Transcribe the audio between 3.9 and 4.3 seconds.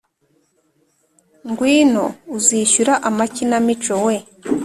wee;